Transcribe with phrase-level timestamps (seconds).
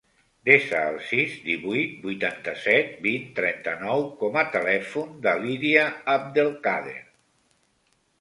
[0.49, 5.85] Desa el sis, divuit, vuitanta-set, vint, trenta-nou com a telèfon de l'Iria
[6.15, 6.97] Abdelkader.